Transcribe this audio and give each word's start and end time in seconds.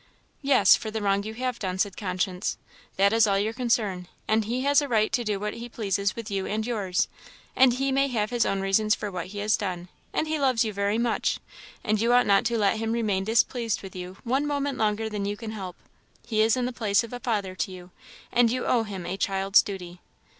"Yes, 0.41 0.75
for 0.75 0.89
the 0.89 0.99
wrong 0.99 1.21
you 1.21 1.35
have 1.35 1.59
done," 1.59 1.77
said 1.77 1.95
conscience, 1.95 2.57
"that 2.95 3.13
is 3.13 3.27
all 3.27 3.37
your 3.37 3.53
concern. 3.53 4.07
And 4.27 4.45
he 4.45 4.61
has 4.61 4.81
a 4.81 4.87
right 4.87 5.13
to 5.13 5.23
do 5.23 5.39
what 5.39 5.53
he 5.53 5.69
pleases 5.69 6.15
with 6.15 6.31
you 6.31 6.47
and 6.47 6.65
yours, 6.65 7.07
and 7.55 7.73
he 7.73 7.91
may 7.91 8.07
have 8.07 8.31
his 8.31 8.43
own 8.43 8.61
reasons 8.61 8.95
for 8.95 9.11
what 9.11 9.27
he 9.27 9.37
has 9.37 9.55
done; 9.55 9.89
and 10.11 10.27
he 10.27 10.39
loves 10.39 10.65
you 10.65 10.73
very 10.73 10.97
much, 10.97 11.39
and 11.83 12.01
you 12.01 12.13
ought 12.13 12.25
not 12.25 12.45
to 12.45 12.57
let 12.57 12.77
him 12.77 12.93
remain 12.93 13.23
displeased 13.23 13.83
with 13.83 13.95
you 13.95 14.17
one 14.23 14.47
moment 14.47 14.79
longer 14.79 15.07
than 15.07 15.25
you 15.25 15.37
can 15.37 15.51
help; 15.51 15.75
he 16.25 16.41
is 16.41 16.57
in 16.57 16.65
the 16.65 16.73
place 16.73 17.03
of 17.03 17.13
a 17.13 17.19
father 17.19 17.53
to 17.53 17.71
you, 17.71 17.91
and 18.31 18.51
you 18.51 18.65
owe 18.65 18.81
him 18.81 19.05
a 19.05 19.17
child's 19.17 19.61
duty." 19.61 19.99